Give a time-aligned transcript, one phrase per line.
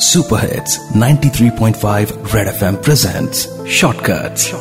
[0.00, 4.52] Super hits 93.5 red FM presents shortcuts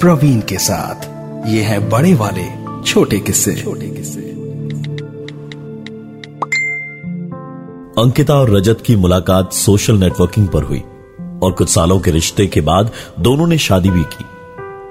[0.00, 1.04] Praveen के साथ
[1.48, 2.44] ये है बड़े वाले
[2.82, 4.20] छोटे किस्से। छोटे किस्से।
[8.02, 10.80] अंकिता और रजत की मुलाकात सोशल नेटवर्किंग पर हुई
[11.42, 14.24] और कुछ सालों के रिश्ते के बाद दोनों ने शादी भी की।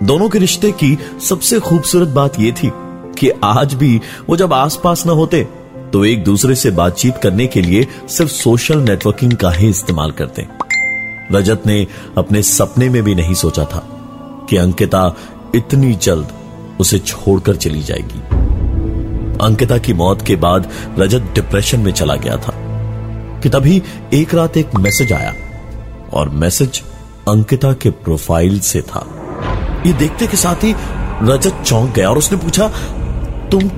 [0.05, 0.99] दोनों के रिश्ते की
[1.29, 2.71] सबसे खूबसूरत बात यह थी
[3.19, 5.64] कि आज भी वो जब आसपास न होते
[5.95, 10.47] तो एक दूसरे से बातचीत करने के लिए सिर्फ़ सोशल नेटवर्किंग का ही इस्तेमाल करते
[11.31, 11.87] रजत ने
[12.17, 13.79] अपने सपने में भी नहीं सोचा था
[14.49, 15.15] कि अंकिता
[15.55, 16.27] इतनी जल्द
[16.79, 18.19] उसे छोड़कर चली जाएगी।
[19.45, 22.53] अंकिता की मौत के बाद रजत डिप्रेशन में चला गया था
[23.43, 23.81] कि तभी
[24.13, 25.33] एक रात एक मैसेज आया
[26.13, 26.83] और मैसेज
[27.29, 29.05] अंकिता के प्रोफ़ाइल से था।
[29.85, 30.75] ये देखते के साथ ही
[31.23, 32.67] रजत चौंक गया और उसने पूछा,
[33.51, 33.69] तुम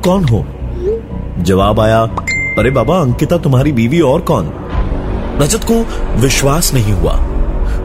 [0.00, 0.44] कौन हो?
[1.38, 2.00] जवाब आया,
[2.58, 4.50] अरे बाबा, अंकिता तुम्हारी बीवी और कौन?
[5.40, 5.74] रजत को
[6.20, 7.16] विश्वास नहीं हुआ,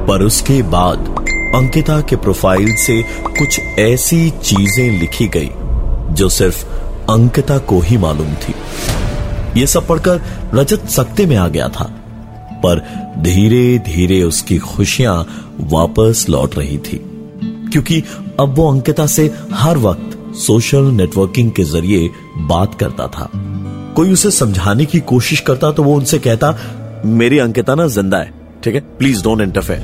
[0.08, 1.16] पर उसके बाद
[1.56, 5.50] अंकिता के प्रोफ़ाइल से कुछ ऐसी चीज़ें लिखी गई,
[6.14, 6.66] जो सिर्फ़
[7.12, 8.54] अंकिता को ही मालूम थी।
[9.60, 10.22] यह सब पढ़कर
[10.54, 11.84] रजत सकते में आ गया था,
[12.66, 12.84] पर
[13.18, 15.16] धीरे धीरे उसकी खुशियाँ
[15.72, 16.98] वापस लौट रही थी,
[17.72, 18.04] क्योंकि
[18.40, 23.30] अब वो अंकिता से हर वक्त सोशल नेटवर्किंग के ज़रिए बात करता था।
[23.96, 26.58] कोई उसे समझाने की कोशिश करता तो वो उनसे कहता,
[27.06, 28.32] मेरी अंकिता ना ज़िंदा है,
[28.64, 28.82] ठीक है?
[28.98, 29.80] प्लीज़ डोंट इंटरफेयर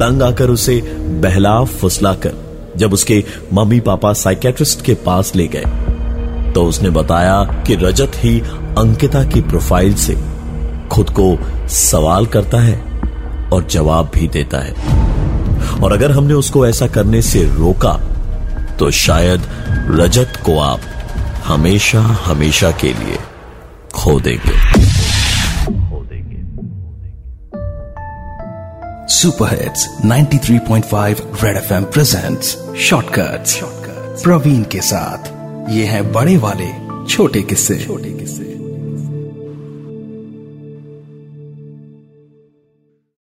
[0.00, 0.80] तंग आकर उसे
[1.22, 2.34] बहला फुसला कर
[2.76, 8.40] जब उसके मम्मी पापा साइकेट्रिस्ट के पास ले गए। तो उसने बताया कि रजत ही
[8.78, 10.16] अंकिता की प्रोफ़ाइल से
[10.88, 11.36] खुद को
[11.68, 12.80] सवाल करता है
[13.52, 17.92] और जवाब भी देता है। और अगर हमने उसको ऐसा करने से रोका
[18.82, 19.42] तो शायद
[19.90, 20.80] रजत को आप
[21.44, 23.18] हमेशा हमेशा के लिए
[23.94, 24.56] खो देंगे।
[29.08, 33.58] Super hits 93.5 red FM presents shortcuts
[34.24, 35.30] Praveen के साथ,
[35.70, 36.70] ये है बड़े वाले
[37.06, 38.51] छोटे किस्से छोटे किस्से।